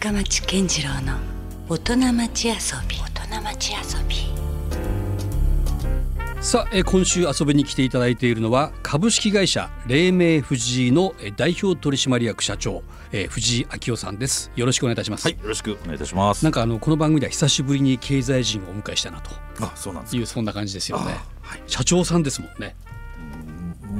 [0.00, 1.18] 深町健次郎の
[1.68, 2.54] 大人町遊
[2.88, 2.96] び。
[2.96, 4.16] 大人町遊び。
[6.42, 12.82] さあ、えー今週遊びに来ていただいているのは株式会社黎明藤井のえー代表取締役社長、
[13.12, 14.50] えー藤井明夫さんです。
[14.56, 16.44] よろしくお願いいたします、はい、よろしくお願いいたします。
[16.44, 19.30] なんかあのこの番組では久しぶりに経済人をお迎えしたなと。
[19.60, 20.18] あ、そうなんですか。
[20.18, 21.12] いうそんな感じですよね。
[21.12, 21.62] あはい。
[21.66, 22.74] 社長さんですもんね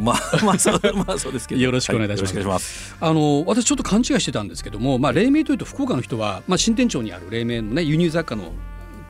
[0.00, 1.60] まあ、 まあ、そう、まあ、そうですけど。
[1.60, 2.96] よろしくお願いいたします。
[3.00, 8.52] あの私ちょっと勘違いしてたんですけども、まあ、黎明というと福岡の人は、まあ、新店長にある黎明のね輸入雑貨の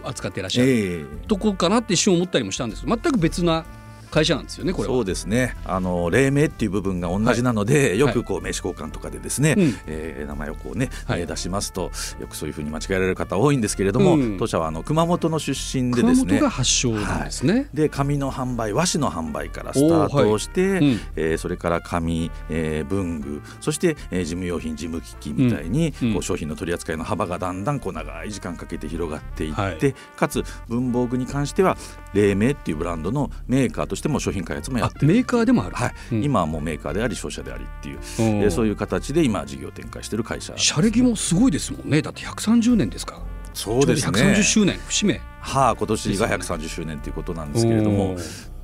[0.02, 3.64] 扱っていらっしゃる、ええとこかなって一瞬思ったりもしたんです全く別な
[4.10, 4.94] 会社なんですよねこれは。
[4.94, 5.56] そうですね。
[5.64, 7.98] あの黎明っていう部分が同じなので、い。
[7.98, 9.74] よくこう名刺交換とかでですね、うん。
[9.86, 11.20] えー名前をこうね、はい。
[11.20, 14.38] えー出しますとよくそういうふうに間違えられる方多いんですけれども、うん。
[14.38, 16.50] 当社はあの熊本の出身で熊ですね本が。
[16.50, 20.78] 発祥なんですね、で紙の販売和紙の販売からスタートをして、はい。
[20.80, 21.00] うん。
[21.16, 26.08] えーそれから紙、えー文具そして、えー事務用品事務機器みたいに、うん。
[26.08, 26.14] うん。
[26.14, 29.94] こう商品の取り扱いの幅がだんだんこう長い時間かけて広がっていって、はい。
[30.16, 31.76] かつ文房具に関しては
[32.12, 35.08] 黎明っていうブランドのメーカーとしても商品開発もやあってる。
[35.08, 35.94] メーカーでもある、はい。
[36.12, 36.24] うん。
[36.24, 38.02] 今はもうメーカーであり商社でありっていう、うん
[38.42, 40.52] えーそういう形で今事業展開している会社。
[40.56, 42.02] 社歴もすごいですもんね。
[42.02, 43.22] だって130年ですか。
[43.52, 45.20] そうですちょうど130ね周年節目。
[45.40, 48.16] はあ今年がですよ130周年ということなんですけれども、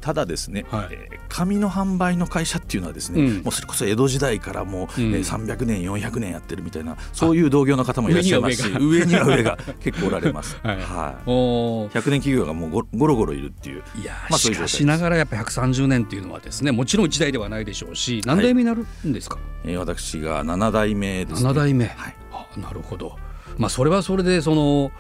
[0.07, 0.89] ただですね、はい。
[0.93, 3.43] えー紙の販売の会社っていうのはですね、うん。
[3.43, 5.13] もうそれこそ江戸時代からもう、うん。
[5.13, 9.59] えー300年400年やってるみたいなそういう同業の方もいらっしゃいますし上には上が。
[9.81, 10.57] 結構おられます。
[10.63, 10.77] はい。
[10.77, 11.23] はい。
[11.27, 11.91] おー。
[11.91, 22.15] 100年企業がもうごゴロゴロいるっていういやー、まあそういうしかしながらやっぱ130年っていうのはですねもちろん一代ではないでしょうし何代目になるんですか、えー私が7代目です、ね、7代目、はい。
[22.33, 23.17] あなるほど。
[23.59, 24.93] まあそれはそれでその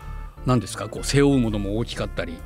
[0.45, 2.39] 何ですかこう背負うものも大きかったり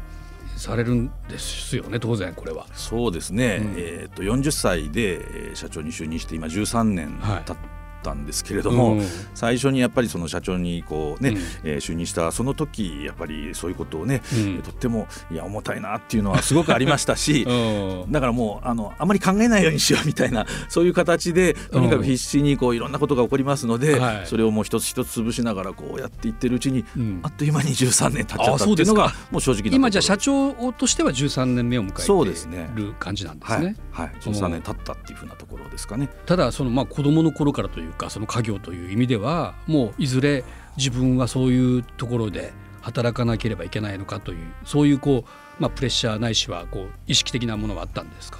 [0.60, 2.66] されるんですよね当然これは。
[2.74, 3.74] そうですね、うん。
[3.78, 7.44] えー、と40歳で、えー社長に就任して今13年はい。
[7.44, 7.56] 経っ
[8.02, 9.06] たんですけれども、うん。
[9.34, 11.36] 最初にやっぱりその社長にこうね、うん。
[11.64, 14.62] えー就任したその時やっぱりそういうことをね、うん。
[14.62, 18.12] とってもいや重たいなっていうのはすごくありましたし うん。
[18.12, 24.26] だからもうあのあまり考えないようにしようみたいな そういう形でとにかく必死にこういろんなことが起こりますので、はい。
[24.26, 27.20] それをもう一つ一つ潰しながらこうやっていってるうちに、うん。
[27.22, 32.68] あっという間に13年経っちゃあったっていうのがもう正直今じゃあ社長としては13年目を迎そうですね。
[32.70, 33.62] えている感じなんですはい。
[33.62, 33.76] ね。
[33.92, 36.08] はい、13年経ったっていうふうなところですかね。
[36.26, 40.44] ただそのまあ子供の頃からというかその家業という意味ではもういずれ
[40.76, 42.52] 自分はそういうところで
[42.82, 48.38] 働かなければいけないのかというそういうこうまあプレッシャーないしはこう意識的なものはあったんですか？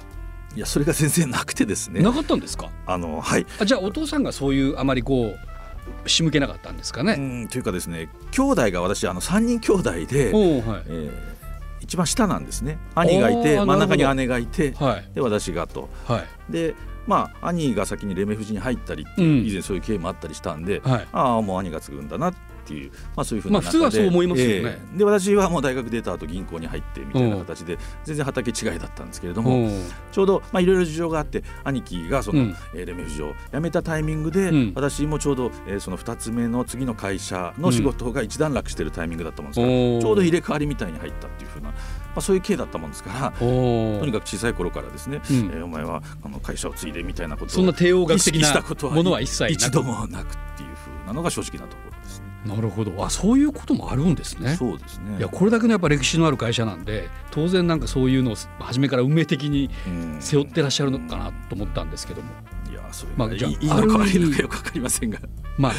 [0.55, 2.01] いやそれが全然なくてですね。
[2.03, 2.69] なかったんですか？
[2.87, 5.33] あのはいあじゃあお父さんがそういうあまりこ
[6.05, 7.15] う仕向けなかったんですかうね。
[7.43, 10.05] んというかですね兄弟が私あの3人兄弟で、はい。
[10.07, 11.31] えー
[11.83, 12.77] 一番下なんですね。
[12.93, 15.09] 兄がいて真ん中に姉がいてはい。
[15.15, 15.89] で私がと。
[16.05, 16.19] は
[16.49, 16.51] い。
[16.51, 16.75] で
[17.07, 19.47] まあ兄が先に黎明富士に入ったりってういうん。
[19.47, 21.07] 以前そういう経緯もあったりしたんで、はい。
[21.11, 24.53] ああもう兄が継ぐんだなっていう、まあ、そういうふうなまあ普通はそう思いますよね。
[24.55, 24.97] ええ。
[24.97, 29.69] で私はもう大学出た後銀行に入ってみたいな形で全然畑違いだったんですけれども、
[30.11, 32.55] ちょうどまあいろいろ事情があって兄貴がその、うん。
[32.75, 34.71] えーレメフジを辞めたタイミングで、うん。
[34.75, 41.75] 私もちょうど、えーその2つ目の次の会社の仕事が一段落してるタイミングだったもんですから、ちょうど入れ替わりみたいに入ったっていうふうな、ま
[42.15, 43.31] あ、そういう経緯だったもんですから。
[43.39, 52.31] とにかく小さい頃からですね、うんえーお前はあの会社を継いでみたいなことをそんな帝王学的なものは一切一度もなくっていうふうなのが正直なところですね。
[52.45, 54.55] なるほどあそういうこともあるんですね。
[54.55, 55.17] そうですね。
[55.19, 62.29] いやこれだけのやっぱ歴史のある会社なんで当然なんかそういうのを初めから運命的にうん背負ってらっしゃるのかなと思ったんですけども
[62.69, 65.19] いやそれまあじゃあがいいのか悪いのかよくわかりませんが、
[65.57, 65.73] まあ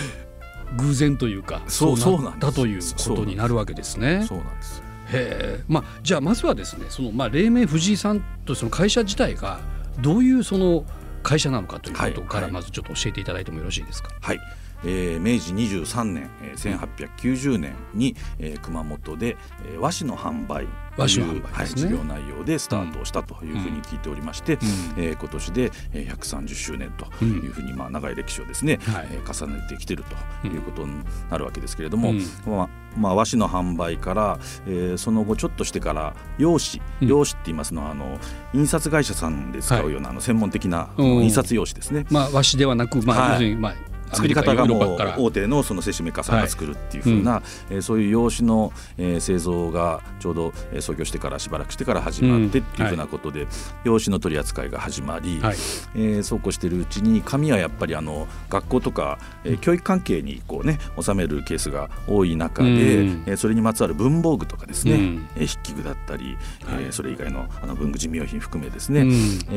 [0.76, 4.24] 偶然というかそうなったということになるわけですね。
[4.26, 4.82] そうなんです。
[5.12, 9.60] へえまあじゃあまずはですねそのまあ黎明藤井さんとその会社自体が
[10.00, 10.84] どういうその
[11.22, 12.52] 会社なのかということかはいはい。
[12.52, 14.10] らまずちょっと教えていただいてもよろしいですか？
[14.20, 14.40] はい、
[14.84, 16.78] えー明治23年、えー、
[17.08, 24.58] 1890年に、えー熊本で、えー和紙の販売と和紙いう、はい、事業内容でスタートをしたというふうに聞いておりまして、
[24.96, 29.08] えー今年で、えー130周年というふうに、まあ、長い歴史をですね、はい。
[29.12, 30.04] えー重ねてきてる
[30.42, 32.20] ということになるわけですけれども、うん。
[32.46, 37.08] まあまあ、和紙の販売から、えーその後ちょっとしてから用紙うん。
[37.08, 38.18] 用紙って言いますのはあの
[38.52, 42.04] 印刷会社さんで使うような、あの専門的な、うん印刷用紙ですね。
[42.10, 43.30] まあ和紙ではなくまあはい。
[43.32, 43.74] 要するにまあ
[44.12, 53.46] 作り方がもう大手のその製紙メーカーさんが作るっていう風な、えーそういう用紙の、えー製造がちょうど、えー創業してからしばらくしてから始まってっていう風なことで、
[53.84, 55.56] 用紙の取り扱いが始まり、はい。
[55.94, 63.24] えーそうこうしてるうちに紙はやっぱりあの学校とか、えー教育関係にこうね収めるケースが多い中で、うん。
[63.26, 65.28] えーそれにまつわる文房具とかですね、うん。
[65.36, 66.84] えー筆記具だったり、はい。
[66.84, 69.08] えーそれ以外のあの文具事務用品含めですね、うん。
[69.10, 69.12] え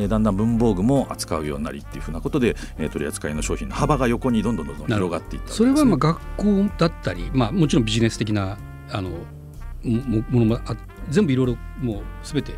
[0.06, 8.58] ーだんだん文房具も扱うようになりっていうふうなことで、えー取り扱いの商品の幅が横にどんどんどんどん広がっていった、それはまあ学校だったり、まあ、もちろんビジネス的な
[8.92, 9.10] あの
[9.84, 10.76] もものもあ
[11.10, 12.54] 全部いろいろもうすべて。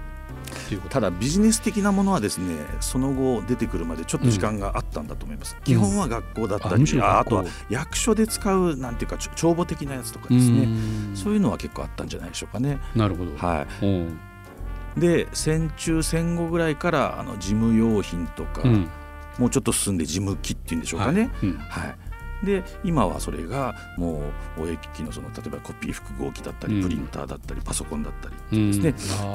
[0.89, 10.67] ただビジネス的なものはですねその後出てくるまでちょっと時間があったんだと思います、うん、基本は学校だったり、うん、ああとは役所で使うなんていうか帳簿的なやつとかですね。
[11.15, 12.79] そういうのは結構あったんじゃないでしょうかね。
[12.95, 13.65] なるほど、は
[14.97, 14.99] い。
[14.99, 18.89] で戦中戦後ぐらいからあの事務用品とか、うん、
[19.37, 21.29] もうちょっと進んで事務機っていうんでしょうかね。
[21.41, 21.97] はい、はい。
[22.43, 24.21] で今はそれがも
[24.57, 28.89] う応益機のその例えばコピー複合機だったり、プリンターだったりパソコンだったりですね、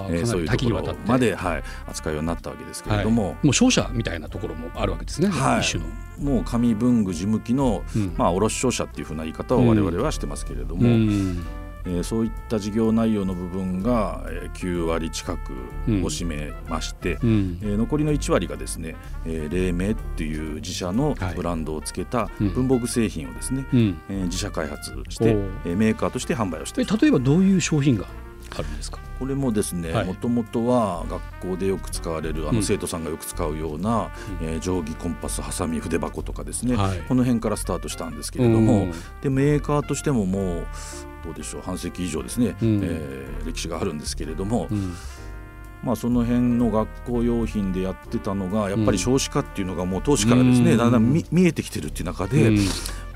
[0.08, 5.90] うん、えー、そういうところまで、はい、扱うようになったわけですけれども、はい、もう商社みたいなところもあるわけですね、はい、一種の。
[6.18, 11.44] もう紙文具事務機の、うん、まあ、卸商社っていうふうな言い方を我々はしてますけれども、うん
[11.84, 15.56] えー、そういった事業内容の部分が、えー、9割近くを
[15.86, 25.30] 占めまして、うん、えー、残りの1割がですね、えー、黎明っていう自社のブランドをつけた文房具製品をですね、うん、えー、自社開発して、
[25.64, 28.06] えー、メーカーとして販売をして例えばどういう商品が
[28.58, 28.98] あるんですか？
[29.18, 34.10] これもですねもともとは学校でよく使われるあの生徒さんがよく使うような、
[34.40, 38.88] うん、えー、定規コンパスハサミ筆箱とかですね、はい、この辺からスタートしたんですけれども、
[39.20, 40.66] でメーカーとしてももう
[41.24, 44.94] どうでしょう半世紀以上ですね、うん、えー、歴史があるんですけれども、うん、
[45.84, 52.50] まあ、その辺の学校用品でやってたのがやっぱり少子化っていうのがもう当時からですね、だんだん見えてきてるっていう中で、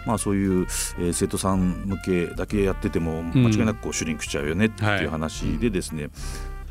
[0.06, 6.10] まあ、そういう、えー、生徒さん向けだけやってても間違いなくこうシュリンクしちゃうよねっていう話でですね、はい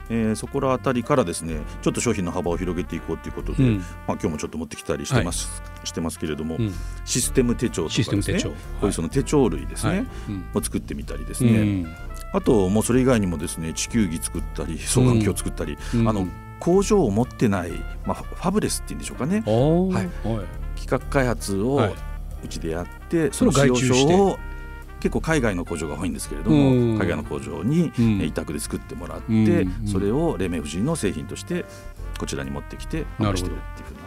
[0.10, 6.74] えー、そこら辺りからですねちょっと商品の幅を広げていこうということで、うん、まあ、今日もちょっと持ってきたりしてます、はい、してますけれども、うん、
[7.06, 8.44] システム手帳とかですね。
[8.44, 8.52] こ
[8.84, 10.08] ういうその手帳類ですね、はい、
[10.54, 11.96] を作ってみたりですね、うん、
[12.34, 16.28] あともうそれ以外にもですね地球儀作ったり双眼鏡を作ったり、あの
[16.60, 17.72] 工場を持ってない、
[18.06, 21.94] まあ、ファブレスっていうんでしょうかね、はい、企画開発を
[22.45, 24.39] うちでやって、その使用書を
[25.00, 27.92] 結構海外の工場が多いんですけれども、海外の工場に
[28.25, 31.65] 委託で作ってもらって、それを黎明夫人の製品として
[32.18, 34.06] こちらに持ってきて販売してるっていうふうな。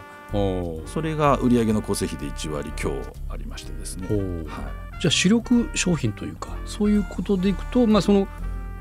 [0.85, 8.27] それが売上の構成比で1割強ありましてですね、はい、じゃあ主力商品というかそういうことでいくと、まあ、その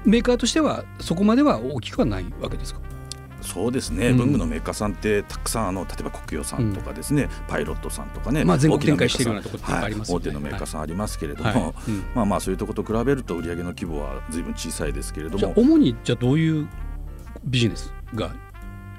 [0.04, 2.80] メーカーとしてはそこまでは大きくはないわけですか？
[3.40, 10.14] そうですね、うん、文具のメーカーさんってたくさんあの例えば国用さんとかですね、うん、パイロットさんとかね、まあ、全国展開しているようなところあります、ね。
[10.14, 11.72] はい、大手のメーカーさんありますけれども、はい、
[12.14, 15.52] まあまあそういうところと比べると売上の規模はずいぶん小さいですけれども。
[15.56, 16.68] 主にじゃあどういう
[17.44, 18.30] ビジネスが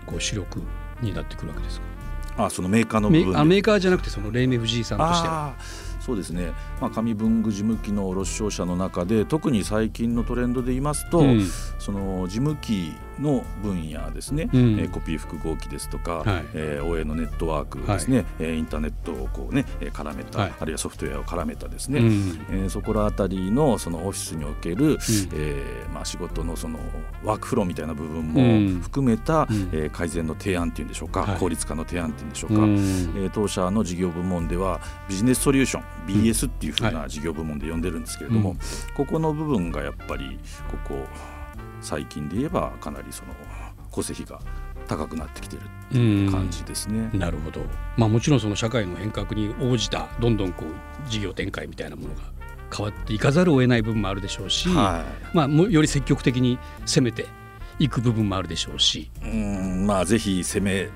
[0.05, 0.61] こう主力
[1.01, 2.45] になってくるわけですか？
[2.45, 5.55] あそのメーカーの部分メーカーじゃなくてその黎明藤井さんとしては。
[5.99, 11.45] そうですね、まあ、紙文具事務機の卸商社の中で特に最近のトレンドで言いますと、うん、
[11.77, 24.97] その事務機の分野ですね、うん、えー、コピー複合機ですとか、はい、えー、応援のネットワークですね、はい、インターネットをこう、ね、絡めた、はい、あるいはソフトウェアを絡めたですね、うん、えー、そこら辺りのそのオフィスにおける、うん、
[25.33, 26.79] えー、まあ、仕事のその
[27.23, 28.23] ワークフローみたいな部分
[28.77, 34.79] も含めた、うん、えー、改善の提案っていうんでしょうか、はい、効率化の提案っていうんでしょうか、うん、えー、当社の事業部門では
[35.09, 38.55] ビジネスソリューション BS っていうふうな事業部門で呼んでるんですけれども、
[38.95, 40.39] ここの部分がやっぱり
[40.69, 41.05] ここ
[41.81, 43.33] 最近で言えばかなりその
[43.91, 44.39] 構成比が
[44.87, 47.09] 高くなってきてるっていう感じですね。
[47.13, 47.61] なるほど、
[47.95, 52.21] まあ、もちろんその社会の変革に応じたどんどんこう事業展開みたいなものが
[52.75, 55.03] 変わっていかざるを得ない部分もあるでしょうし、は
[55.33, 57.27] い、まあ、より積極的に攻めて
[57.77, 59.09] いく部分もあるでしょうし。
[59.23, 59.85] うん。
[59.87, 60.89] まあ、ぜひ攻め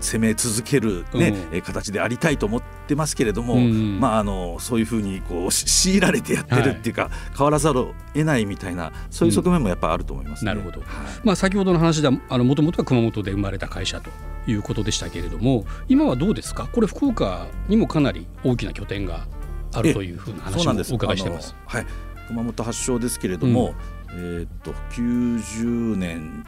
[0.00, 10.52] 攻め続けるね、うん、形でありたいと思ってますけれども、うん、まあ、あのそういうふうにこう強いられてやってるっていうか、はい、変わらざるを得ないみたいなそういう側面もやっぱあると思います、ね。
[10.52, 10.90] うん、なるほど、はい、
[11.24, 14.10] まあ、先ほどの話ではもともとは熊本で生まれた会社と
[14.46, 16.68] いうことでしたけれども今はどうですか？
[16.72, 19.26] これ福岡にもかなり大きな拠点が
[19.74, 21.56] あるというふうな話をお伺いしてます。
[21.66, 21.86] はい、
[22.28, 23.74] 熊本発祥ですけれども、
[24.10, 26.44] えー、っと90年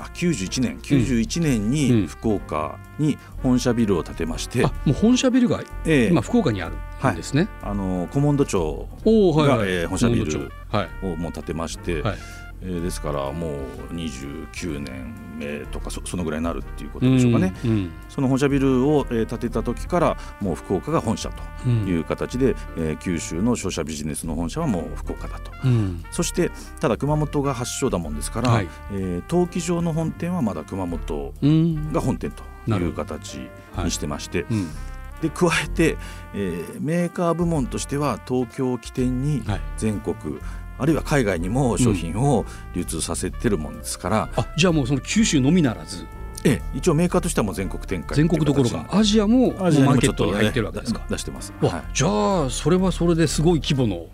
[0.00, 9.10] あ91年91年に福岡に本社ビルを建てまして、うん、もう本社ビルが今福岡にあるんですね、はい、あの古門戸町が、
[9.56, 10.50] はい、えー、本社ビル
[11.02, 12.18] をもう建てまして、はい
[12.62, 13.48] えー、ですからも
[13.90, 21.30] う29年目とかそそのぐらいになるっていうことでしょうかね、うんうん、その本社ビルを、えー、建てた時からもう福岡が本社
[21.64, 26.50] という形で、うん、えー、九州の商社ビジネスの本社はもう福岡だと、うん、そして
[26.80, 31.32] ただ熊本が発祥だもんですから、はい、えー、登記上の本店はまだ熊本
[31.92, 33.40] が本店という形
[33.78, 34.46] にしてまして。
[35.20, 35.98] で加えて、
[36.32, 39.42] えー、メーカー部門としては東京を起点に
[39.76, 40.42] 全国、はい
[40.80, 42.44] あるいは海外にも商品を
[42.74, 46.06] 流通させてるもんですから、うん、あじゃあもうその九州のみならず。
[46.42, 54.06] ええ、一応メーカーとしてはもう全国展開全国どころかアジアもマーケットに入ってるわけですか、出してます、はい、じゃあそれはそれですごい規模の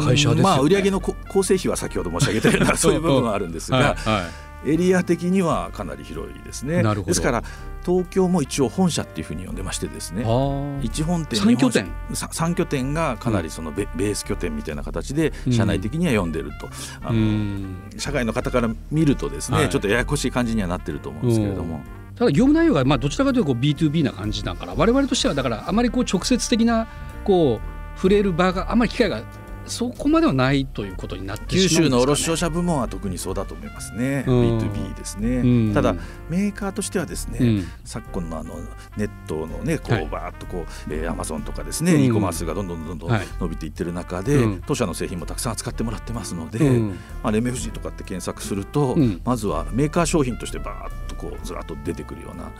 [0.00, 6.82] 会社です、ね、まあ売上の構成費は先ほど申し上げたような そういう部分はあるんですが、はいはいエリア的にはかなり広いですね。
[6.82, 7.44] ですから
[7.84, 10.22] 東京も一応本社っていうふうに呼んでましてですね。
[10.82, 11.92] 一本店3拠点。
[12.10, 16.68] 3拠点がかなりそのベ,、ベース拠点みたいな形で社内的には読んでると、
[17.02, 21.80] あの社外の方から見るとですね、はい、ちょっとややこしい感じにはなってると思うんですけれども。
[22.16, 26.88] ただ業務内容がまあどちらかというとこう B2B な感じだから我々としてはだからあまりこう直接的な
[27.24, 29.22] こう触れる場があまり機会が
[29.66, 35.94] そこまではないということになって、ね、九州の卸商社部門は特にそうだと思いますね、うん、B2B ですね、うん、ただ
[36.28, 38.54] メーカーとしてはですね、うん、昨今のあの
[38.96, 46.94] ネットのねこうバーッとこう、えー、アマゾンとかですね、うん、e コマースがどんどんどんどん伸びていってる中で、はい、当社の製品もたくさん扱ってもらってますので、ま
[47.24, 52.50] あ、レメフジとかって検索すると、まずはメーカー商品としてバーッとこうずらっと出てくるような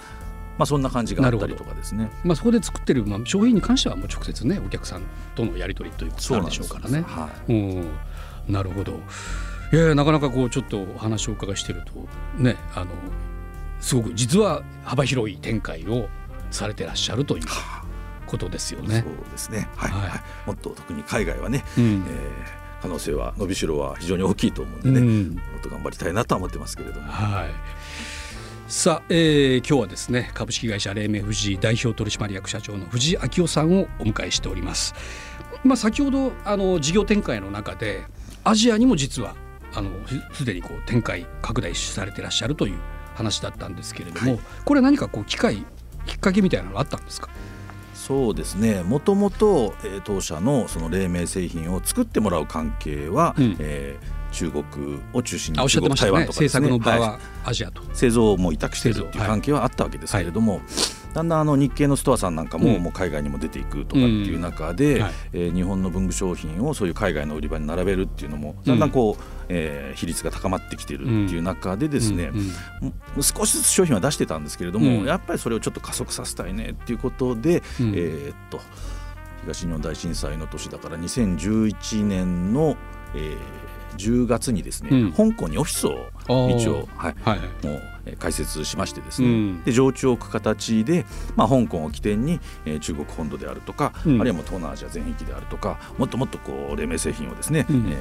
[0.59, 5.03] まあ、そんな感じがあったりとかですね、まあ、そこで作ってる、まあ、商品に関してはもう直接ねお客さん
[5.35, 7.03] とのやり取りということなんでしょうからね。
[7.03, 7.91] はい、うん。
[8.49, 9.01] なるほど。
[9.73, 11.93] いやなかなかこうちょっとお話をお伺いしてると
[12.41, 12.93] ねあの
[13.81, 16.09] すごく実は幅広い展開を
[16.53, 17.45] されてらっしゃるという
[18.27, 19.01] ことですよね。
[19.01, 27.11] そうですね、はい、はい、もっと特に海外はね、うん、えー可能性は伸びしろは非常に大きいと思うんでね、うん、もっと頑張りたいなとは思ってますけれども。
[27.11, 27.51] はい
[28.68, 34.92] さあ、えー、今日はですね株式会社黎明富士代表取締役社長の藤井昭夫さんをお迎えしております。
[35.62, 38.04] まあ、先ほどあの事業展開の中で
[38.42, 39.37] アジアにも実は
[39.73, 39.90] あの
[40.32, 42.78] すでにこう展開拡大されていらっしゃるという
[43.14, 45.64] 話だったんですけれども、はい、これ何かこう機会
[46.04, 47.28] きっかけみたいなのがあったんですか？
[47.94, 48.82] そうですね。
[48.82, 54.64] もともと当社のその黎明製品を作ってもらう関係は、うん、えー中国
[55.14, 56.69] を中心に中国、台湾とかですね、
[57.45, 60.61] アジアと、製造も委託しているという関係はあったわけですけれども、
[61.14, 65.02] だんだんあの日系のストアさんなんかももう海外にも出ていくとかっていう中で、
[65.33, 72.31] え日本の文具商品をそういう海外の売り場に並べるっていうのもだんだんこう、え比率が高まってきてるっていう中でですね、
[73.23, 78.61] 少しずつ商品は出してたんですけれども、やっぱりそれをちょっと加速させたいねっていうことで、えっと
[79.47, 82.76] 東日本大震災の年だから2011年の、
[83.14, 83.38] えー、
[83.97, 86.09] 10月にですね、うん、香港にオフィスを
[86.50, 87.15] 一応、はい。
[87.23, 87.83] はい、もう
[88.19, 97.97] 開設しましてですね、うん、で常駐を置く形で、まあ、香港を起点に、えー、中国本土であるとか、うん、あるいはもう東南アジア全域であるとかもっともっとこう黎明製品をですね、うん、え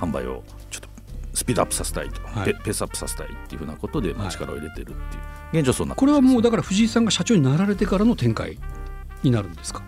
[0.00, 0.88] ー、販売をちょっと
[1.32, 5.04] スピードアップさせたいと、はい、ペースアップさせたいっていうふうなことで、まあ、力を入れてるっていう、は
[5.52, 8.58] い、現状そんなこれはもうだから藤井さんが社長になられてからの展開
[9.22, 9.82] になるんですか？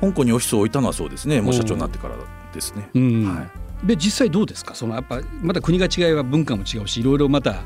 [0.00, 1.40] 香港にオフィスを置いたのはそうですね。
[1.40, 2.16] もう社長になってから
[2.52, 2.90] ですね。
[2.92, 4.74] はいで実際どうですか？
[4.74, 7.62] そのやっぱまた国が違いは文化も違うしいろいろまた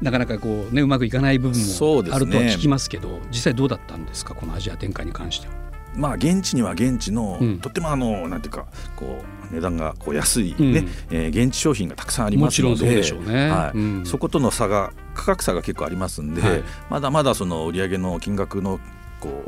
[0.00, 4.34] なかなかこうねうまくいかない部分もあるとは聞きますけど、ね、実際どうだったんですか？
[4.34, 5.54] このアジア展開に関しては。
[5.96, 10.74] まあ現地には現地の、うん、とってもあのなんていうかこう値段がこう安いね、うん、
[11.10, 13.04] えー、現地商品がたくさんありますので。
[13.04, 18.80] そね、はい、うん、そことの差が価格差が結構ありますんで、はい、まだまだその売上の金額の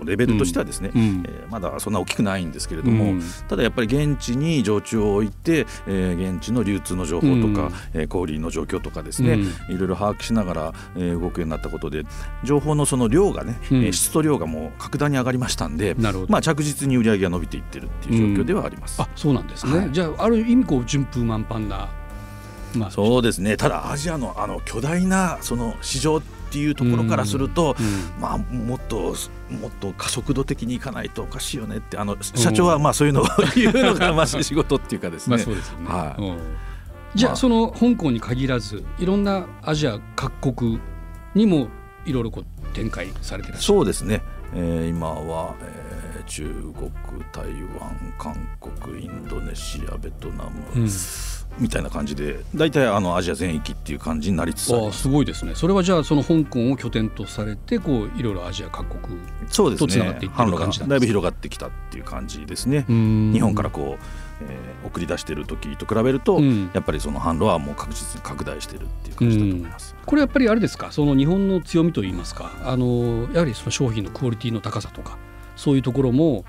[0.04, 9.34] レベルとしてはですね、うん、えー、まだそんな大きくないんですけれども、うん、ただやっぱり現地に常駐を置いて、えー、現地の流通の情報とか、うん、えー、小売の状況とかですね、
[9.68, 12.04] うん、いろいろ把握しながら、えー、動くようになったことで
[12.44, 15.94] 情報のその量がね、うん、質と量がもう格段に上がりましたんで
[16.28, 19.00] まあ、着実に売り上げが伸びていってるっていう状況ではあります。
[19.00, 21.88] あそうなんですね、はい、じゃあある意味こう順風満帆な
[22.74, 23.56] まあ、そうですね。
[23.56, 27.76] ただアジアのあの巨大なその市場っていうところからすると、
[28.20, 29.14] まあ、もっと
[29.50, 35.38] もっと加速度的にいかないとおかしいよねってあの社長はまあそういうのを言うのが まあ仕事っていうかですね。
[37.14, 40.80] じゃあその香港に限らずいろんなアジア各国
[41.34, 41.68] にも
[42.04, 43.78] いろいろこう展開されてらっしゃる。
[43.78, 44.22] そうですね、
[44.54, 46.44] えー、今は、えー、中
[46.76, 46.90] 国
[47.32, 47.46] 台
[47.80, 50.88] 湾韓国インドネシアベトナム、うん
[51.58, 55.08] みたいな感じで大体あのアジア全域っていう感じになりつつあす。
[55.08, 55.54] ごいですね。
[55.54, 62.84] それはじゃあその香港を拠点とされてこういろいろアジア各国とつながっていってる感じなんです、ね、だいぶ広がってきたっていう感じですね。
[62.88, 70.92] 日本からこう、えー、送り出してる時と比べると、うん、やっぱりその販路はもう確実に拡大してるっていう感じだと思います、これやっぱりあれですか？
[70.92, 72.50] その日本の強みといいますか？
[72.64, 75.16] あのやはりその商品のクオリティの高さとか
[75.56, 76.44] そういうところも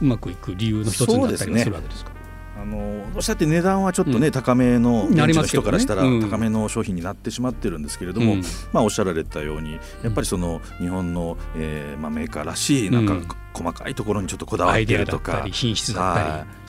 [0.00, 2.15] うまくいく理由の一つになったりするわけですか？
[2.60, 15.46] あのおっしゃって値段はちょっとね、うん、高めの現地の人からしたら高めの商品になってしまってるんですけれども、うん、まあ、おっしゃられたようにやっぱりその日本の、えーまあ、メーカーらしいなんか細かいところにちょっとこだわってるとか。
[15.50, 15.94] 品質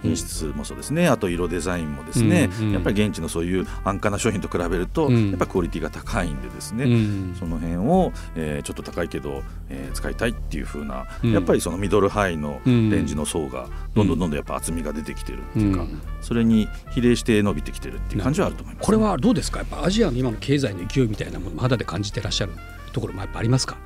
[0.04, 1.08] 品質もそうですね。
[1.08, 15.84] あと色デザインもですね、うんうん、やっぱり現地のそういう安価な商品と比べると、うん、やっぱりクオリティが高いんでですね、うん、その辺を、えー、ちょっと高いけど、えー、使いたいっていうふうな、うん、やっぱりそのミドルハイのレンジの層がどんどんどんどんやっぱ厚みが出てきてるっていうか、
[16.22, 19.60] それに比例して伸びてきてるっていう感じはあると思います、ね、これはどうですか？
[19.60, 22.54] やっぱアジアの今の経済の勢いみたいなもの肌で感じてらっしゃる
[22.94, 23.78] ところもやっぱありますか？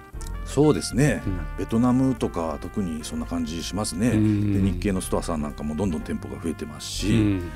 [0.51, 7.51] そうですね、うん、ベトナムとか特にそんな感じしますね、で日系のストアさんなんかもどんどん店舗が増えてますし、うん、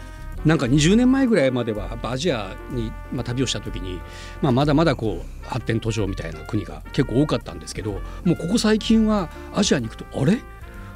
[0.45, 3.99] なんか20年前ぐらいまではやっぱアジアに、まあ、旅をした時に、
[4.41, 10.39] まあ、まだまだこう発展途上みたいな国が結構多かったんですけどもうここ最近はアジアに行くとあれ？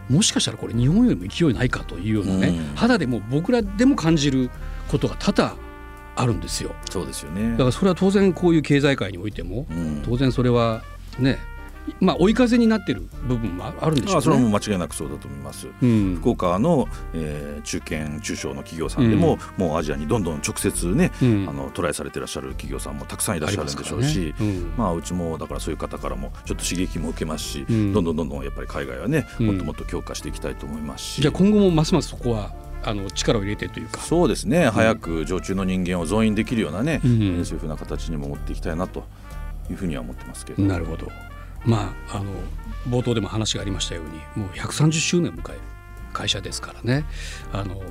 [0.10, 4.50] もしかしたらこれ日本よりも勢いないかというようなね、うん、肌でも僕らでも感じる
[4.90, 5.56] ことが多々
[6.16, 6.76] あるんですよ。
[6.90, 7.52] そうですよね。
[7.52, 10.84] だからそれは当然こういう経済界においても、うん、当然それは
[11.20, 11.38] ね
[12.00, 34.00] まあ、追い風になってる部分もあるんでしょう、ね、あそれはもう間違いなくそうだと思います、うん、福岡の、えー、中堅中小の企業さんでも、うん、もうアジアにどんどん直接ね、うん、あのトライされてらっしゃる企業さんもたくさんいらっしゃるんでしょうし、ね、まあ、うちもだからそういう方からもちょっと刺激も受けますし、どんどんどんどんやっぱり海外はねもっともっと強化していきたいと思いますし、じゃあ今後もますますそこはあの力を入れてというか。
[34.02, 39.04] そうですね、早く常駐の人間を増員できるようなね、そういうふうな形にも持っていきたいなと
[39.70, 40.64] いうふうには思ってますけど。
[40.64, 41.12] なるほど
[41.66, 42.32] まあ、あの
[42.88, 45.62] 冒頭でも話がありましたようにもう130周年を迎える
[46.14, 47.06] 会社ですからね。
[47.52, 47.82] あの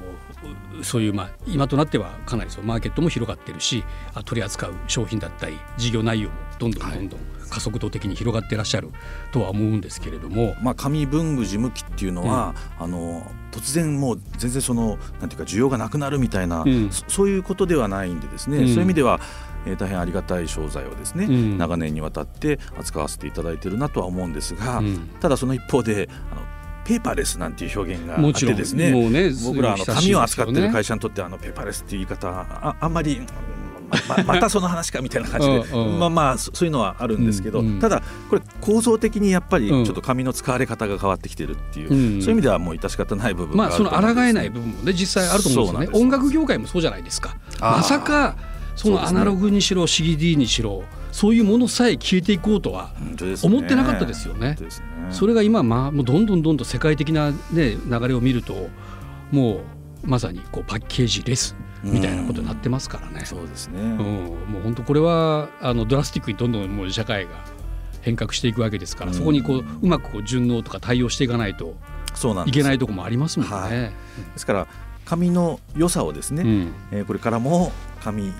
[0.82, 3.82] そういう、まあ、今となってはかなりそのマーケットも広がってるし
[4.24, 8.90] 取り扱う商品だったり事業内容もどんどんどんどん加速度的に広がっていらっしゃる
[9.32, 19.20] とは思うんですけれども、まあ、紙文具事務機っていうのは、うん、あの突然もう全然そのなんていうか需要がなくなるみたいな、うん、そういうことではないんでですね、うん、そういう意味では
[19.68, 26.42] えー、大変ありがたい商材をですね、うん、長年にわたって扱わせていただいているなとは思うんですが、うん、ただその一方であの
[26.84, 33.20] ペーパーレスなんていう表現があってですね、ね、僕らあの紙を扱ってる会社にとってあのペーパーレスっていう言い方ああんまり
[34.08, 45.98] ままたその話かみたいな感じで まあまあそういうのはあるんですけど、うんうん、ただこれ構造的にやっぱりちょっと紙の使われ方が変わってきてるっていう、うん、そういう意味ではもう致し方ない部分があると思うんです、ね、まあその抗えない部分もね実際あると思うんですよね。
[46.00, 47.36] 音楽業界もそうじゃないですか。
[47.60, 48.36] まさか
[48.78, 52.92] そのアナログにしろ CD にしろそういうものさえ消えていこうとは
[53.42, 54.50] 思ってなかったですよね。
[54.50, 54.56] ね。
[55.10, 58.68] それが今、まあ、もうどんどんどんどん世界的な、ね、流れを見ると
[59.32, 59.60] もう
[60.04, 63.20] まさにこうパッケージレスみたいなことになってますからね。
[63.20, 63.96] うん、そうですね、うん、
[64.48, 67.30] もう本当これはあのドラスティックにどんどんもう社会が
[68.02, 71.74] 変革していくわけですから、うん、そこにこううまくこう順応とか対応していかないと
[72.46, 73.54] いけないところもありますもんね。
[73.56, 73.92] はい、で
[74.36, 74.66] すから
[75.04, 78.32] 紙の良さをですね、うん、えー、これからも紙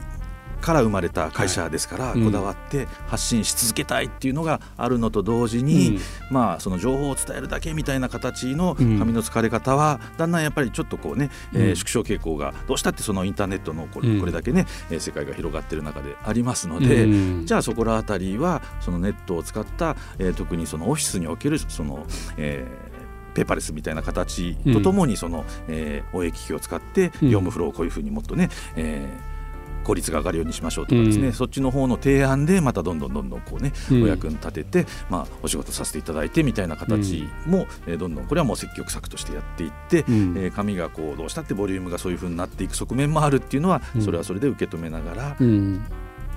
[0.61, 5.99] から生まれた会社ですから、こだわって発信し続けたいっていうのがあるのと同時に、
[6.31, 17.09] まあその情報を伝えるだけみたいな形の紙の疲れ方はだんだんやっぱりちょっとこうね、え縮小傾向がどうしたってそのインターネットのこれこれだけね、え世界が広がってる中でありますので、
[17.45, 22.67] じゃあそこら辺りはそのネットを使った、え特にそのオフィスにおけるその、え
[23.35, 29.38] ペーパーレスみたいな形とともにその、えー、応援機器を使って業務フローをこういうふうにもっとね、えー
[29.89, 45.37] 効率が上がるようにしましょうとかですね、うん、そっちの方の提案でまたどんどんどんどんこうね、お役に立てて、まあ、お仕事させていただいてみたいな形も、えどんどんこれはもう積極策としてやっていって、うん、え紙がこうどうしたってボリュームがそういうふうになっていく側面もあるっていうのは、それはそれで受け止めながら、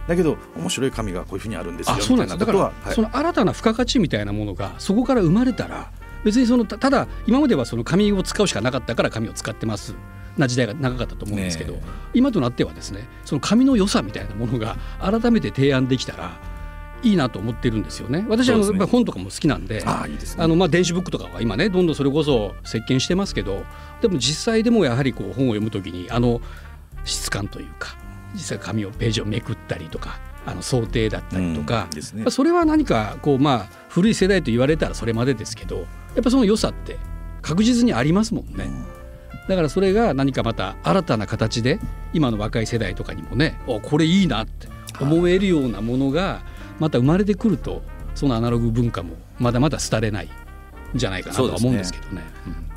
[0.08, 5.92] だけど面白い紙がこういうふうにあるんですよみたいなことは、はい、その新たな付加価値みたいなものがそこから生まれたら
[6.24, 9.96] 別にそのただ今まではその紙を使うしかなかったから紙を使ってます
[10.38, 11.82] な時代が長かったと思うんですけど、ね、
[12.14, 16.40] 今となってはですねその紙の良さみたいなものが改めて提案できたら
[17.04, 18.26] いいなと思ってるんですよね。
[18.30, 20.18] 私は、ね、やっぱ本とかも好きなんで、あ、ね、
[20.48, 23.66] のまあ電子ブックとかは今ねどんどんそれこそ席巻してますけど、
[24.02, 26.42] でも実際でもやはりこう本を読むときにあの
[27.04, 27.98] 質感というか、
[28.34, 30.20] 実際紙をページをめくったりとか。
[30.44, 35.86] あの想定だったりとか、うんね、それは何かこうまあ古い世代と言われたらそれまでですけどや
[36.22, 36.98] っぱその良さって
[37.44, 38.64] 確実にありますもんね。
[38.64, 39.01] うん
[39.48, 41.80] だからそれが何かまた新たな形で
[42.14, 44.68] 今の若い世代とかにもねおこれいいなって
[45.00, 46.42] 思えるようなものが
[46.80, 47.82] また生まれてくると
[48.16, 50.30] そのアナログ文化もまだまだ廃れないん
[50.96, 52.22] じゃないかなとは思うんですけどね。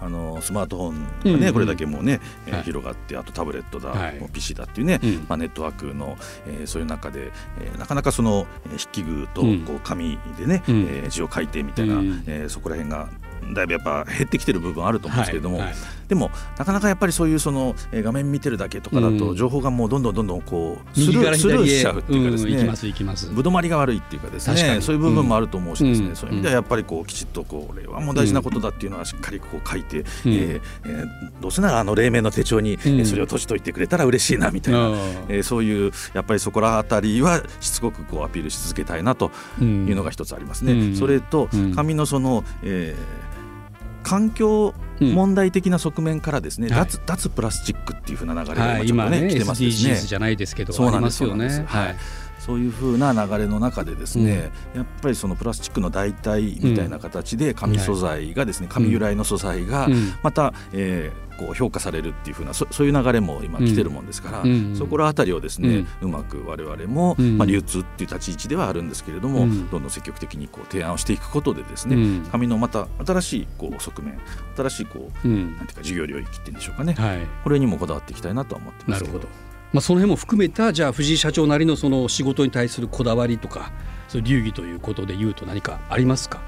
[0.00, 13.08] あのスマートフォンがね、うん、これだけもうね、えー、広がってあとタブレットだ、はい、PC だっていうね、うん、まあ、ネットワークの、えー、そういう中で、えー、なかなかその筆記具とこう紙でね、うん、えー、字を書いてみたいな、うん、えー、そこら辺が
[13.54, 15.66] だいぶやっぱ減ってきてる部分あると思うんですけれども、はい。
[15.68, 15.76] はい
[16.08, 24.80] でもなかなかやっぱりそういうその、えー、画面見てるだけとかだと情報がもうどんどんどんどんこうスルースルーしちゃうっていうかですね、ぶどまりが悪いっていうかですね。
[24.80, 31.06] そういう部分もあると思うしですね、そういう意味ではやっぱりこうきちっとこれはもう大事なことだっていうのはしっかりこう書いて、うん、えー、えー、
[31.40, 34.90] どうせならあの黎明の手帳に、うん、それを閉じといてくれたら嬉しいなみたいな、
[35.28, 40.94] えー、そういうやっぱりそこら辺りはしつこくこうアピールし続けたいなというのが一つありますね。
[40.96, 43.24] それと紙のその、えー
[44.04, 49.70] 環境問題的な側面からですね、うん、脱脱プラスチックっていうふうな流れが今ね,、はい、ね来てますね。
[49.70, 51.64] じゃないですけどそうなんですよね。
[51.66, 51.96] はい。
[52.44, 59.88] そういうふうな流れの中でですね、うん、やっぱりそのプラスチックの代替みたいな形で紙素材がですね、紙由来の素材が
[60.22, 74.18] また、えー、こう評価されるっていうふうなそそういう流れも今来てるもんですから、うん、そこら辺りをですね、うん、うまく我々も、まあ、流通っていう立ち位置ではあるんですけれども、どんどん積極的にこう提案をしていくことでですね、紙のまた新しいこう側面
[74.54, 79.28] 新しいこう、なんていうか事業領域っていうんでしょうかね、はい、これにもこだわっていきたいなとは思ってますなるほど
[79.74, 83.72] まあ、その辺も含めたじゃあ藤井社長なりのその仕事に対するこだわりとか
[84.06, 86.40] そういう流儀ということで言うと何かありますか？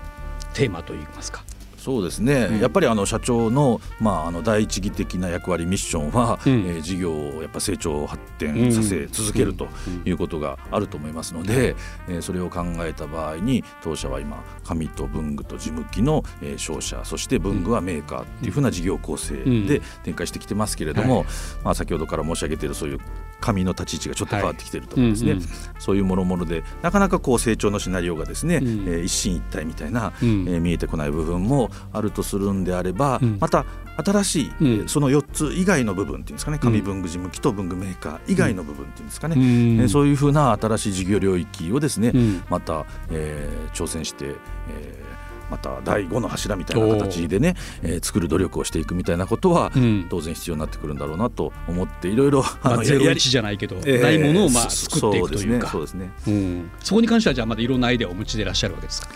[0.54, 1.42] テーマといいますか。
[1.86, 9.68] そうですね、うん、やっぱりあの社長の,、まあ、あの第一義的な役割ミッションは、うん、えー、事業をやっぱ成長発展させ続けると
[10.04, 11.76] いうことがあると思いますので、
[12.08, 21.24] うん、えー、それを考えた場合に当社は今紙と文具と事務機の、えー、商社そして文具はメーカーっていうふうな事業構成で展開してきてますけれども、
[21.62, 22.98] まあ、先ほどから申し上げているそういう
[23.40, 33.64] 紙の立ち位置がちょっと変わってきていると思うんですね、はいうんうん、そういうもろもろでなかなかこう成長のシナリオがですね、うん、えー、一進一退みたいな、うん、えー、見えてこない部分もあるとするんであれば、うん、また
[34.04, 42.12] 新しい、うん、その4つ以外の部分っていうんですかね紙文具事務機と文具メーカー以外の部分っていうんですかね、うん、えー、そういうふうな新しい事業領域をですね、
[42.50, 44.34] また、えー、挑戦して、
[44.68, 45.05] えー
[45.50, 49.70] また第5の柱みたいな形でね、えー、作る努力をしていくみたいなことは、
[50.08, 52.44] 当然必要になってくるんだろうなと思っていろいろ
[52.84, 55.68] ゼロ一じゃないけど、えー、ないものをまあ作っていくというか。
[55.68, 56.10] そうですね。
[56.26, 59.08] うん、そこに関してはじゃあまだいろんなアイデアをお持ちでいらっしゃるわけですか？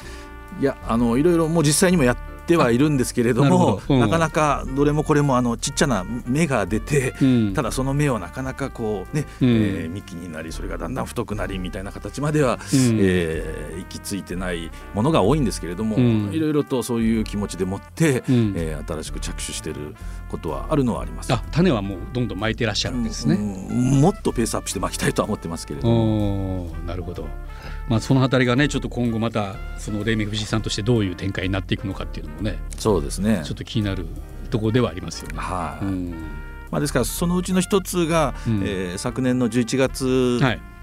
[0.60, 15.98] いやあのいろいろもう実際にもやってはいるんですけれども、うん、なかなかどれもこれもあのちっちゃな芽が出て、うん、ただその芽をなかなかこうね、うん、えー、幹になりそれがだんだん太くなりみたいな形までは、うん、えー、行き着いてないものが多いんですけれども、
[16.32, 19.94] いろいろとそういう気持ちでもって、うん、えー、新しく着手している
[20.30, 21.32] ことはあるのはあります。
[21.32, 23.36] あ種はもうどんどん巻いてらっしゃるんですね。
[23.36, 26.70] もっとペースアップして巻きたいとは思ってますけれども。
[26.86, 27.26] なるほど。
[27.90, 33.42] まあ、その辺りがねちょっと今後またその黎明藤井さんとしてどういう展開になっていくのかっていうのもねそうですね。
[33.44, 34.06] ちょっと気になる
[34.48, 35.38] ところではありますよね。
[35.38, 36.10] はい、うん。
[36.70, 40.06] まあ、ですからそのうちの一つが、うん、えー、昨年の11月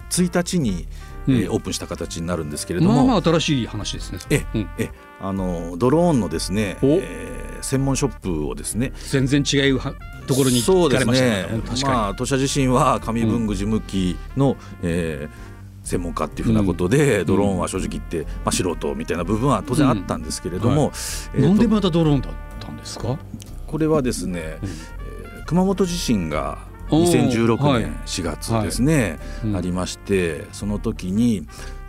[0.10, 0.88] 1日に、はい
[1.30, 4.20] えー、オープンした形になるんですけれども、まあ、まあ新しい話ですね。
[4.30, 4.90] え、うん、え
[5.22, 8.92] あのドローンのですね、えー、専門ショップをですね。
[9.10, 9.80] 全然違う
[10.28, 11.62] ところに行かれましたね。
[11.86, 15.57] まあ、当社自身は紙文具事務機の、うん、えー
[15.88, 20.80] 専門家っていうふうなことで、うん、ドローンは正直言って、まあ、素人みたいな部分は当然あったんですけれども、うん。
[20.80, 20.92] はい。
[21.36, 23.18] えー、なんでまたドローンだったんですか？
[23.66, 26.58] これはですね、うん、えー、熊本地震が
[26.90, 29.52] 2016年4月ですね、はい。
[29.52, 31.48] はい、ありましてその時に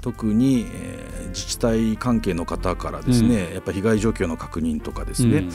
[0.08, 5.46] 特に、えー、自治体関係の方からですね、うん、やっぱ被害状況の確認とかですね、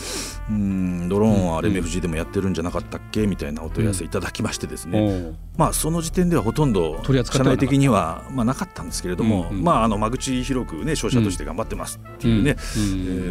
[0.48, 3.26] うん、ドローンは RMFG でもやってるんじゃなかったっけ？
[3.26, 12.56] みたいなお問い合わせいただきましてですね、うん、まあその時点ではほとんど社内的にはまあなかったんですけれども、うんうん、まああの間口広くね商社として頑張ってますっていうね、うん、え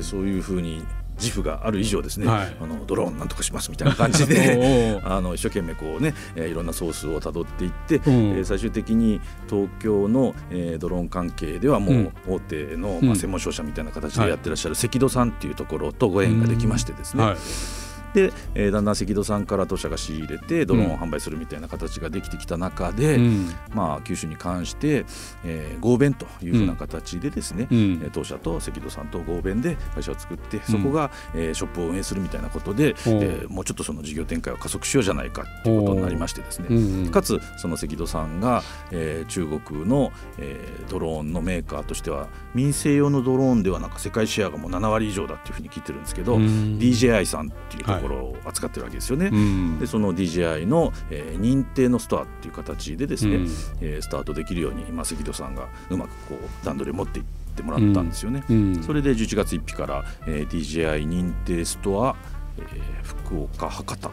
[0.00, 0.82] ー、そういうふうに
[1.22, 17.81] 自負がある以上ですね、はい、あのドローンなんとかしますみたいな感じで あの一生懸命こうね、えー、いろんなソースをたどっていって、うん、えー、最終的に東京の、えー、ドローン関係ではもう大手の、うん、まあ、専門商社みたいな形でやってらっしゃる関戸さんっていうところとご縁ができましてですね、はい
[18.14, 25.04] で、えー、だんだん赤道さんから当社が仕入れてドローンを販売するみたいな形ができてきた中で、うん、まあ、九州に関して、
[25.44, 37.10] えー、合弁というふうな形でですね、うん、当社と赤道さんと合弁で会社を作ってそこが、うん、えー、ショップを運営するみたいなことで、えー、もうちょっとその事業展開を加速しようじゃないかということになりましてですね。
[37.10, 49.30] かつその赤道さんが、えー、中国の、えー、ドローンのメーカーとしては民生用のドローンではなんか世界シェアがもう7割以上だっていうふうに聞いてるんですけど、DJI さんっていうところを扱ってるわけですよね。
[49.30, 53.42] はい、でその DJI の、えー、認定のストアっていう形でですね、うん、
[53.80, 58.44] えー、スタートできるように今関戸さんがうまくこう段取りを持っていってもらったんですよね。
[58.48, 62.16] うん、それで11月1日から、えー、DJI 認定ストア、
[62.58, 64.10] えー、福岡博多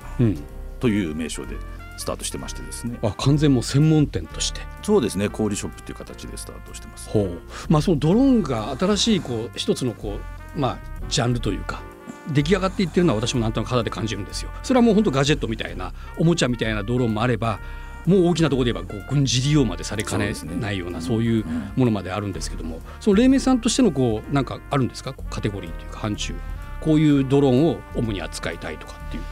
[0.80, 1.58] という名称で
[2.00, 2.98] スタートしてましてですね。
[3.04, 4.62] あ完全も専門店として。
[4.84, 5.28] そうですね。
[5.30, 7.10] 小売ショップという形でスタートしてます。
[7.10, 7.42] ほう。
[7.68, 10.18] まあそのドローンが新しいこう一つのこ
[10.56, 10.78] うまあ
[11.10, 11.82] ジャンルというか
[12.28, 14.52] 出来上がっていってるのは私もなんとなく肌で感じるんですよ。
[14.64, 17.60] それはもう本当ガジェットみたいなおもちゃみたいなドローンもあれば
[18.06, 22.80] もう大きなところで言えばこう軍事利用までされかねないようなそういうものまであるんですけども。
[23.00, 25.14] その黎明さんとしてのこうなんかあるんですか？
[25.30, 26.36] カテゴリーというか範疇。
[26.82, 29.24] こういうドローンを主に扱いたいとかっていう。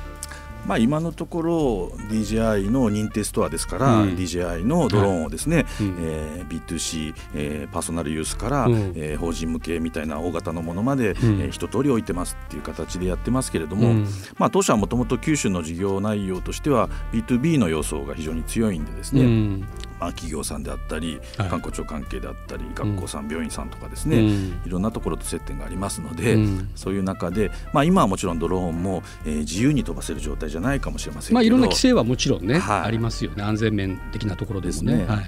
[0.67, 5.65] まあ、今のところ DJI の認定ストアですから、うん、DJI のドローンをですね、はい。
[5.79, 19.65] えー、B2C、えー、パーソナルユースから、うん、えー、法人向けみたいな大型のものまで、うん、えー、一通り置いてますっていう形でやってますけれども、うん、まあ、当社はもともと九州の事業内容としては B2B の要素が非常に強いんでですね、
[19.99, 24.21] まあ、企業さんであったり、観光庁関係であったり学校さん、病院さんとかですね、
[24.65, 26.37] いろんなところと接点がありますので、
[26.75, 33.43] そういう中で、まあ、今はもちろんドローンも、えー、自由に飛ばせる状態じゃないかもしれませんまあ、いろんな規制はもちろんね、はい、ありますよね。
[33.43, 35.05] 安全面的なところですね。
[35.05, 35.25] はい、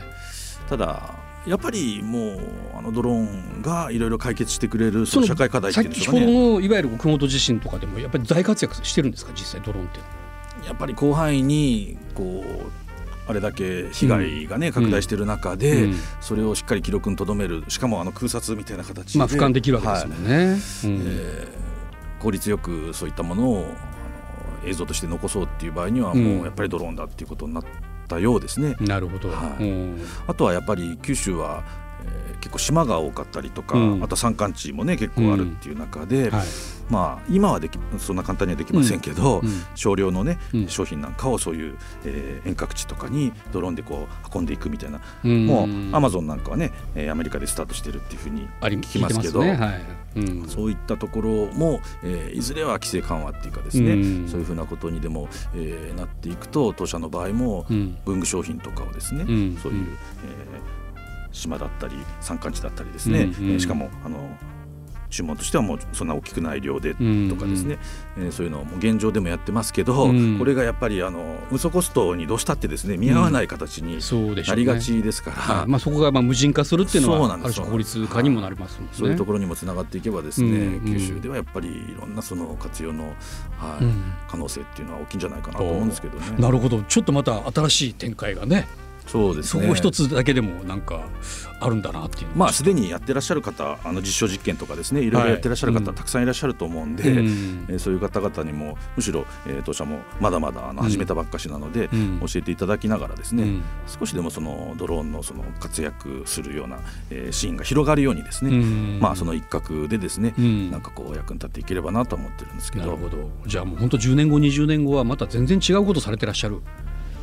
[0.70, 1.16] ただ
[1.48, 2.40] やっぱりもう
[2.78, 6.22] あのドローンがいろいろ解決してくれるその社会課題っていうんでしょうね。
[6.22, 10.00] 先ほどのいわゆる熊本地震とかでもやっぱり大活躍してるんですか実際ドローンって。
[10.68, 12.89] やっぱり広範囲にこう
[13.30, 15.90] あれだけ被害がね、拡大している中で、
[16.20, 23.68] それをしっかり記録にとどめるしかもあの空撮みたいな形で、まあ、俯瞰できるわけですもんね、はい、えー、効率よくそういったものを
[24.66, 27.64] 映像として残そうっていう場合にはもうやっぱりドローンだっていうことになっ
[28.08, 28.76] たようですね。
[28.80, 29.72] なるほど、はい、
[30.26, 31.89] あとはやっぱり九州はえー、
[32.40, 36.36] 結構島が多かったりとか、うん、あと山間地もね結構あるっていう中で、うん。
[36.36, 36.48] はい、
[36.90, 49.56] まあ、今はできそんな簡単にはできませんけど、うん、少量のね、商品なんかをそういう、えー、遠隔地とかにドローンでこう運んでいくみたいな、もうアマゾンなんかはね、えー、アメリカでスタートしてるっていうふうに聞きますけど、ね。
[49.56, 49.82] はい。
[50.48, 57.66] そういったところも、えー、いずれは規制緩和っていうかですね、そういうふうなことにでも、えー、なっていくと当社の場合も
[58.06, 59.26] 文具商品とかをですね、
[59.62, 59.88] そういう、
[60.26, 60.89] えー
[61.32, 64.18] 島だったり山間地だったりですね、うんうん、しかもあの
[65.10, 67.80] 注文としてはもうそんな大きくない量でとかですね、
[68.16, 74.00] うんうん、えー、そういうのも現状でもやってますけど、うん、これがやっぱりあの運送コストにどうしたってですね見合わない形に
[74.46, 83.06] なりがちですから、うんね、まあ、そこがまあ無人化するっていうのはある種効率化にもなりますそういうところにもつながっていけばですね、うんうん、九州ではやっぱりいろんなその活用の、
[83.58, 83.84] はい
[84.30, 86.26] 可能性っていうのは大きいんじゃないかなと思うんですけどね。
[86.38, 86.82] なるほど。
[86.84, 88.68] ちょっとまた新しい展開がね
[89.12, 91.02] そうです、ね、そこ一つだけでもなんか
[91.60, 95.10] あるんだなっていうまあすでにやってらっしゃる方あの実証実験とかですねい。
[95.10, 108.52] ろいろやってらっしゃる方、たくさんいらっしゃると思うんで、うん、えー、そういう方々にもむしろ、えー、当社もまだまだあの始めたばっかしなので、うん、教えていただきながらですね、うん、少しでもそのドローンのその活躍するような、えー、シーンが広がるようにですね、
[109.00, 110.34] まあその一角でですね、
[110.72, 112.86] なんかこう役に立っていければなと思ってるんですけど。
[112.86, 113.30] なるほど。
[113.48, 116.62] じゃあもう本当10年後20年後はまた全然違うことされてらっしゃる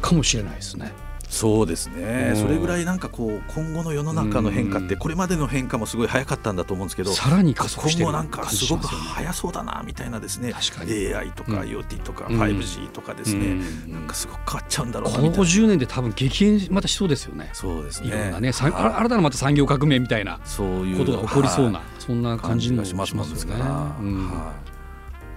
[0.01, 0.92] かもしれないですね。
[1.29, 17.51] そうですね、それぐらいなんかこう今後の世の中の変化ってこれまでの変化もすごい早かったんだと思うんですけどさらに加速して今後なんかすごく早そうだなみたいなですね AI とか IoT とか 5G とかですね、なんかすごく変わっちゃうんだろうなこの50年で多分激変またしそうですよね。
[17.53, 18.09] そうですね。
[18.09, 23.27] いろんなね新たなまた産業革命みたいなことが起こりそうなそんな感じがしますよね。
[23.59, 23.97] ま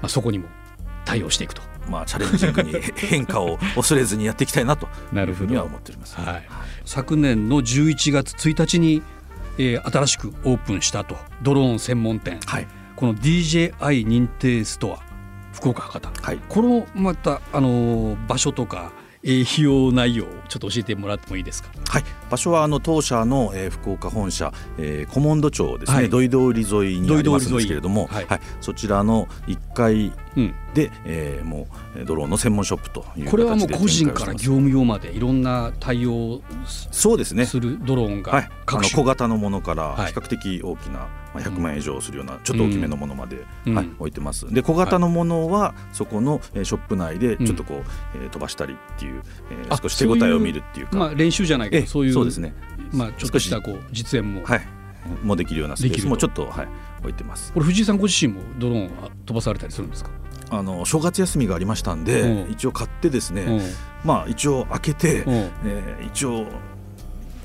[0.04, 0.48] あ、そこにも
[1.04, 1.69] 対応していくと。
[1.90, 6.48] まあ、チャレンジングに 変化を恐れずにやっていきたいなというふうには思っております、はい、
[6.86, 9.02] 昨年の11月1日に、
[9.58, 13.74] えー、新しくオープンしたとドローン専門店、はい、この DJI
[14.08, 15.10] 認定ストア
[15.54, 21.70] 福岡博多、はい、このまたあの場所とか費用内容ちょっと教えてもらってもいいですか？
[21.90, 30.14] はい、場所はあの当社の、えー、福岡本社、えー、古門戸町ですね、はい、土井通り沿いにありますんですけれども、はい、はい、そちらの1階
[30.74, 36.42] で、うん、えー、もうドローンの専門ショップというこれはもう個人から業務用までいろんな対応
[36.92, 37.46] そうですね。
[37.46, 44.52] するドローンが、はい、あの小型のものから比較的大きな、まあ、100万円以上するようなちょっと大きめのものまで、うん、はい、置いてます。
[44.54, 47.84] で小型のものはそこのショップ内でちょっとこう、
[48.16, 50.98] えー、飛ばしたりっていう、えー、少し手応えを見るっていうか。
[50.98, 52.54] まあ、練習じゃないけどそういうそうですね、
[52.92, 54.62] まあ、ちょっとしたこう実演も、はい、
[55.24, 56.68] もできるようなスペースもちょっと、はい、
[57.00, 57.54] 置いてます。
[57.54, 60.12] これ藤井さんご自身もドローンは飛ばされたりするんですか？
[60.50, 63.62] あの正月休みがありましたんで、うん、一応買ってですね、うん、
[64.04, 65.34] まあ一応開けて、うん、
[65.66, 66.48] えー、一応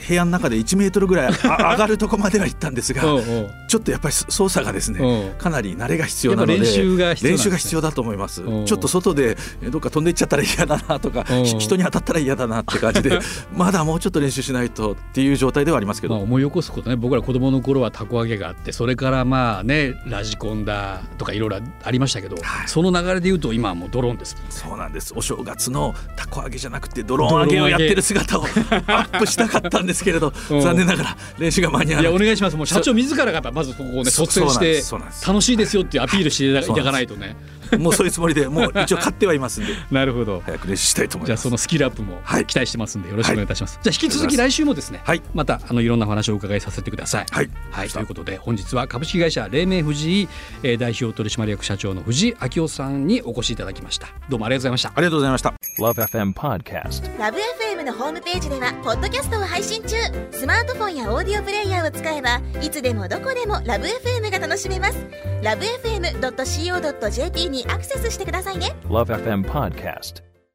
[0.06, 7.14] 部屋の中で1メートルぐらい 上がるとこまでは行ったんですがちょっとやっぱり操作がですねかなり慣れが必要なので練習が
[7.56, 8.42] 必要だと思います。
[8.66, 9.36] ちょっと外で
[9.70, 13.18] どっか飛んでいっちゃったら嫌だなとか人に当たったら嫌だなって感じで
[13.54, 16.96] まだもうちょっと練習しないとっていう状態ではありますけど、まあ、思い起こすことね。
[16.96, 25.12] 僕ら子供の頃はたこ揚げがあってそれからまあねラジコンだとかいろいろありましたけど、はい、その流れでいうと今はもうドローンです、そうなんです。
[25.16, 32.10] お正月のたこ揚げじゃなくてドローン揚げをやってる姿をアップしたかったんですですけれど、残念ながら練習が間に合わない。
[32.10, 32.56] いやお願いします。
[32.56, 34.82] もう社長自らがまずここをね率先して
[35.26, 37.36] 楽しいですよっていうアピールしていただかないとね
[37.78, 39.72] もうそういうつもりでもう一応勝ってはいますんで。
[39.90, 40.42] なるほど。
[40.44, 41.42] 早く練習したいと思います。
[41.42, 47.26] じゃあそのスキルアップも期待してますんでよろしくお願いいたします、はい、じゃあ引き続き来週もですね、はい、またあのいろんなお話を伺いさせてください。
[47.30, 50.28] はい、はい、ということで本日は株式会社黎明藤井、
[50.62, 54.08] えー、代表取締役社長の藤井明夫さんにお越しいただきました。
[54.28, 54.92] どうもありがとうございました。
[54.94, 55.54] ありがとうございました。
[55.78, 59.96] LoveFM Podcast LoveFM のホームページではポッドキャストを配信中。
[60.30, 64.98] スマートフォンやオーディオプレイヤーを使えばいつでもどこでもラブ f m が楽しめます。
[65.42, 70.33] LoveFM.co.jp にアクセスしてくださいね LoveFM Podcast